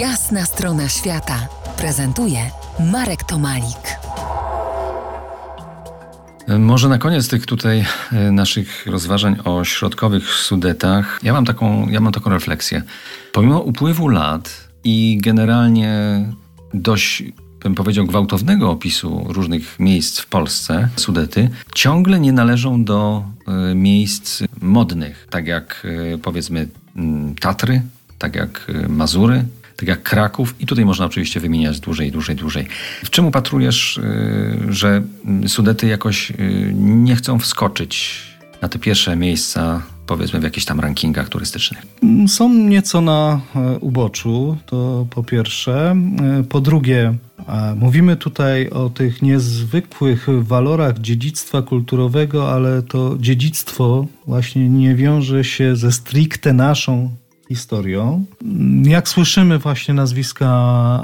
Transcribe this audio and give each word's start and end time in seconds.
Jasna 0.00 0.44
strona 0.44 0.88
świata 0.88 1.48
prezentuje 1.78 2.38
Marek 2.92 3.24
Tomalik. 3.24 3.98
Może 6.58 6.88
na 6.88 6.98
koniec 6.98 7.28
tych 7.28 7.46
tutaj 7.46 7.84
e, 8.12 8.32
naszych 8.32 8.86
rozważań 8.86 9.36
o 9.44 9.64
środkowych 9.64 10.28
Sudetach, 10.28 11.20
ja 11.22 11.32
mam 11.32 11.44
taką, 11.44 11.88
ja 11.88 12.00
mam 12.00 12.12
taką 12.12 12.30
refleksję. 12.30 12.82
Pomimo 13.32 13.60
upływu 13.60 14.08
lat 14.08 14.68
i 14.84 15.18
generalnie 15.22 16.24
dość 16.74 17.22
bym 17.62 17.74
powiedział, 17.74 18.06
gwałtownego 18.06 18.70
opisu 18.70 19.24
różnych 19.28 19.80
miejsc 19.80 20.20
w 20.20 20.26
Polsce, 20.26 20.88
Sudety, 20.96 21.50
ciągle 21.74 22.20
nie 22.20 22.32
należą 22.32 22.84
do 22.84 23.24
y, 23.70 23.74
miejsc 23.74 24.42
modnych, 24.60 25.26
tak 25.30 25.46
jak 25.46 25.86
y, 26.14 26.18
powiedzmy 26.18 26.60
y, 26.60 26.70
Tatry, 27.40 27.82
tak 28.18 28.34
jak 28.34 28.66
Mazury, 28.88 29.44
tak 29.76 29.88
jak 29.88 30.02
Kraków 30.02 30.54
i 30.60 30.66
tutaj 30.66 30.84
można 30.84 31.06
oczywiście 31.06 31.40
wymieniać 31.40 31.80
dłużej, 31.80 32.12
dłużej, 32.12 32.36
dłużej. 32.36 32.66
W 33.04 33.10
czym 33.10 33.26
upatrujesz, 33.26 34.00
że 34.68 35.02
Sudety 35.46 35.86
jakoś 35.86 36.32
nie 36.74 37.16
chcą 37.16 37.38
wskoczyć 37.38 38.22
na 38.62 38.68
te 38.68 38.78
pierwsze 38.78 39.16
miejsca 39.16 39.82
powiedzmy 40.06 40.40
w 40.40 40.42
jakichś 40.42 40.66
tam 40.66 40.80
rankingach 40.80 41.28
turystycznych? 41.28 41.86
Są 42.26 42.54
nieco 42.54 43.00
na 43.00 43.40
e, 43.56 43.78
uboczu, 43.78 44.56
to 44.66 45.06
po 45.10 45.22
pierwsze. 45.22 45.96
E, 46.40 46.44
po 46.44 46.60
drugie, 46.60 47.14
mówimy 47.76 48.16
tutaj 48.16 48.70
o 48.70 48.90
tych 48.90 49.22
niezwykłych 49.22 50.26
walorach 50.42 50.98
dziedzictwa 50.98 51.62
kulturowego, 51.62 52.52
ale 52.52 52.82
to 52.82 53.16
dziedzictwo 53.20 54.06
właśnie 54.26 54.68
nie 54.68 54.94
wiąże 54.94 55.44
się 55.44 55.76
ze 55.76 55.92
stricte 55.92 56.52
naszą 56.52 57.10
historią. 57.48 58.24
Jak 58.82 59.08
słyszymy 59.08 59.58
właśnie 59.58 59.94
nazwiska 59.94 60.48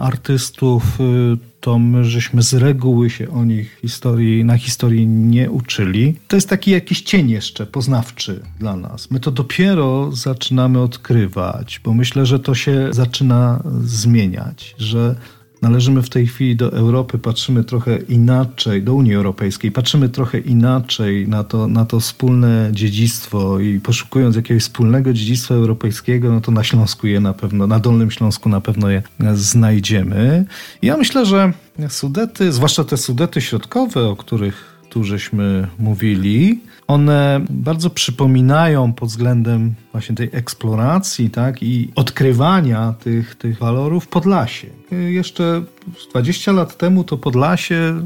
artystów, 0.01 1.01
y, 1.01 1.53
to 1.61 1.79
my 1.79 2.05
żeśmy 2.05 2.43
z 2.43 2.55
reguły 2.55 3.11
się 3.11 3.31
o 3.31 3.45
nich 3.45 3.79
historii, 3.81 4.45
na 4.45 4.59
historii 4.59 5.07
nie 5.07 5.51
uczyli. 5.51 6.15
To 6.29 6.37
jest 6.37 6.49
taki 6.49 6.71
jakiś 6.71 7.03
cień 7.03 7.31
jeszcze 7.31 7.67
poznawczy 7.67 8.43
dla 8.59 8.77
nas. 8.77 9.11
My 9.11 9.21
to 9.21 9.31
dopiero 9.31 10.13
zaczynamy 10.13 10.81
odkrywać, 10.81 11.81
bo 11.85 11.95
myślę, 11.95 12.27
że 12.27 12.39
to 12.39 12.55
się 12.55 12.89
zaczyna 12.91 13.63
zmieniać, 13.85 14.75
że 14.79 15.15
należymy 15.63 16.03
w 16.03 16.11
tej 16.11 16.27
chwili 16.27 16.57
do 16.57 16.73
Europy, 16.73 17.19
patrzymy 17.19 17.65
trochę 17.65 17.97
inaczej, 17.97 18.83
do 18.83 18.95
Unii 18.95 19.15
Europejskiej, 19.15 19.73
patrzymy 19.73 20.09
trochę 20.09 20.39
inaczej 20.39 21.29
na 21.29 21.45
to, 21.45 21.67
na 21.69 21.85
to 21.85 22.01
wspólne 22.01 22.69
dziedzictwo 22.73 23.61
i 23.61 23.81
poszukując 23.81 24.37
jakiegoś 24.37 24.63
wspólnego 24.63 25.13
dziedzictwa 25.13 25.55
europejskiego, 25.55 26.33
no 26.33 26.41
to 26.41 26.53
na 26.53 26.65
Śląsku 26.65 27.07
je 27.07 27.21
na 27.21 27.33
pewno, 27.33 27.67
na 27.67 27.79
Dolnym 27.79 28.11
Śląsku 28.11 28.49
na 28.49 28.61
pewno 28.61 28.91
je 28.91 29.03
znajdziemy. 29.35 30.45
Ja 30.83 30.97
myślę, 30.97 31.27
że 31.27 31.53
Sudety, 31.89 32.53
zwłaszcza 32.53 32.85
te 32.85 32.97
Sudety 32.97 33.41
środkowe, 33.41 34.09
o 34.09 34.17
których 34.17 34.72
tu 34.93 35.05
żeśmy 35.05 35.69
mówili, 35.79 36.61
one 36.87 37.41
bardzo 37.51 37.91
przypominają 37.91 38.93
pod 38.93 39.09
względem 39.09 39.75
właśnie 39.93 40.17
tej 40.17 40.29
eksploracji 40.33 41.31
tak, 41.31 41.63
i 41.63 41.93
odkrywania 41.95 42.95
tych, 43.05 43.35
tych 43.35 43.59
walorów 43.59 44.09
Podlasie. 44.09 44.67
Jeszcze 44.91 45.63
20 46.11 46.53
lat 46.53 46.79
temu 46.79 47.05
to 47.05 47.17
Podlasie 47.19 48.03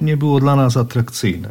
nie 0.00 0.16
było 0.16 0.40
dla 0.40 0.56
nas 0.56 0.76
atrakcyjne. 0.76 1.48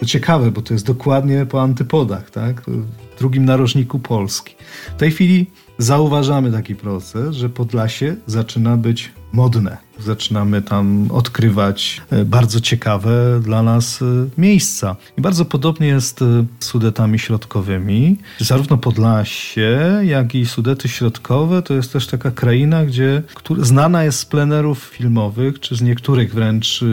To 0.00 0.06
ciekawe, 0.06 0.50
bo 0.50 0.62
to 0.62 0.74
jest 0.74 0.86
dokładnie 0.86 1.46
po 1.46 1.62
antypodach, 1.62 2.30
tak? 2.30 2.60
w 2.60 3.18
drugim 3.18 3.44
narożniku 3.44 3.98
Polski. 3.98 4.54
W 4.96 4.98
tej 4.98 5.10
chwili 5.10 5.46
zauważamy 5.78 6.52
taki 6.52 6.74
proces, 6.74 7.36
że 7.36 7.48
Podlasie 7.48 8.16
zaczyna 8.26 8.76
być 8.76 9.12
modne. 9.32 9.90
Zaczynamy 9.98 10.62
tam 10.62 11.10
odkrywać 11.10 12.00
e, 12.10 12.24
bardzo 12.24 12.60
ciekawe 12.60 13.40
dla 13.42 13.62
nas 13.62 14.02
e, 14.02 14.04
miejsca. 14.38 14.96
I 15.18 15.20
bardzo 15.20 15.44
podobnie 15.44 15.86
jest 15.86 16.22
e, 16.22 16.44
z 16.60 16.64
Sudetami 16.64 17.18
Środkowymi. 17.18 18.18
Zarówno 18.38 18.78
Podlasie, 18.78 20.00
jak 20.02 20.34
i 20.34 20.46
Sudety 20.46 20.88
Środkowe 20.88 21.62
to 21.62 21.74
jest 21.74 21.92
też 21.92 22.06
taka 22.06 22.30
kraina, 22.30 22.84
gdzie 22.84 23.22
znana 23.58 24.04
jest 24.04 24.18
z 24.18 24.24
plenerów 24.24 24.78
filmowych, 24.78 25.60
czy 25.60 25.76
z 25.76 25.82
niektórych 25.82 26.34
wręcz 26.34 26.84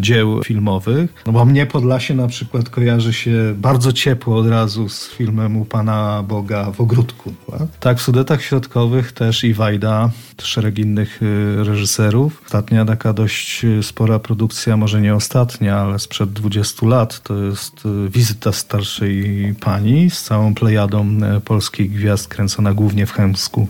dzieł 0.00 0.42
filmowych. 0.44 1.22
No 1.26 1.32
bo 1.32 1.44
mnie 1.44 1.66
Podlasie 1.66 2.14
na 2.14 2.26
przykład 2.26 2.70
kojarzy 2.70 3.12
się 3.12 3.54
bardzo 3.56 3.92
ciepło 3.92 4.36
od 4.36 4.48
razu 4.48 4.88
z 4.88 5.08
filmem 5.08 5.56
U 5.56 5.64
Pana 5.64 6.24
Boga 6.28 6.70
w 6.70 6.80
ogródku. 6.80 7.34
Tak, 7.80 7.98
w 7.98 8.02
Sudetach 8.02 8.42
Środkowych 8.42 9.12
też 9.12 9.44
i 9.44 9.54
Wajda, 9.54 10.10
szereg 10.42 10.78
innych 10.78 11.20
reżyserów 11.56 11.85
reżyserów. 11.86 12.42
Ostatnia 12.46 12.84
taka 12.84 13.12
dość 13.12 13.64
e, 13.64 13.82
spora 13.82 14.18
produkcja, 14.18 14.76
może 14.76 15.00
nie 15.00 15.14
ostatnia, 15.14 15.76
ale 15.76 15.98
sprzed 15.98 16.32
20 16.32 16.86
lat, 16.86 17.22
to 17.22 17.42
jest 17.42 17.82
e, 17.86 18.08
wizyta 18.08 18.52
starszej 18.52 19.54
pani 19.60 20.10
z 20.10 20.22
całą 20.22 20.54
plejadą 20.54 21.06
e, 21.22 21.40
polskich 21.40 21.92
gwiazd, 21.92 22.28
kręcona 22.28 22.74
głównie 22.74 23.06
w 23.06 23.12
Chemsku 23.12 23.68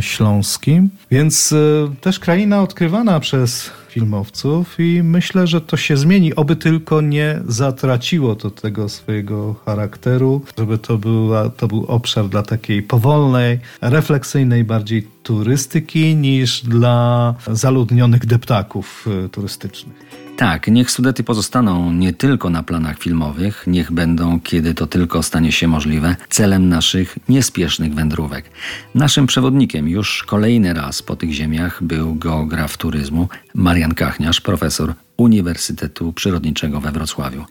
Śląskim. 0.00 0.90
Więc 1.10 1.54
też 2.00 2.18
kraina 2.18 2.62
odkrywana 2.62 3.20
przez 3.20 3.70
filmowców 3.90 4.74
i 4.78 5.00
myślę, 5.02 5.46
że 5.46 5.60
to 5.60 5.76
się 5.76 5.96
zmieni, 5.96 6.34
oby 6.34 6.56
tylko 6.56 7.00
nie 7.00 7.40
zatraciło 7.46 8.36
to 8.36 8.50
tego 8.50 8.88
swojego 8.88 9.54
charakteru, 9.66 10.42
żeby 10.58 10.78
to, 10.78 10.98
była, 10.98 11.50
to 11.50 11.68
był 11.68 11.84
obszar 11.84 12.28
dla 12.28 12.42
takiej 12.42 12.82
powolnej, 12.82 13.58
refleksyjnej 13.80 14.64
bardziej 14.64 15.02
turystyki 15.30 16.16
niż 16.16 16.62
dla 16.62 17.34
zaludnionych 17.52 18.26
deptaków 18.26 19.06
e, 19.24 19.28
turystycznych. 19.28 19.96
Tak, 20.36 20.68
niech 20.68 20.90
Sudety 20.90 21.24
pozostaną 21.24 21.92
nie 21.92 22.12
tylko 22.12 22.50
na 22.50 22.62
planach 22.62 22.98
filmowych, 22.98 23.64
niech 23.66 23.92
będą, 23.92 24.40
kiedy 24.40 24.74
to 24.74 24.86
tylko 24.86 25.22
stanie 25.22 25.52
się 25.52 25.68
możliwe, 25.68 26.16
celem 26.28 26.68
naszych 26.68 27.18
niespiesznych 27.28 27.94
wędrówek. 27.94 28.50
Naszym 28.94 29.26
przewodnikiem 29.26 29.88
już 29.88 30.22
kolejny 30.22 30.74
raz 30.74 31.02
po 31.02 31.16
tych 31.16 31.32
ziemiach 31.32 31.82
był 31.82 32.14
geograf 32.14 32.76
turyzmu 32.76 33.28
Marian 33.54 33.94
Kachniarz, 33.94 34.40
profesor 34.40 34.94
Uniwersytetu 35.16 36.12
Przyrodniczego 36.12 36.80
we 36.80 36.92
Wrocławiu. 36.92 37.44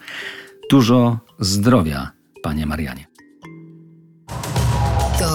Dużo 0.69 1.19
zdrowia, 1.39 2.11
panie 2.43 2.65
Marianie. 2.65 3.08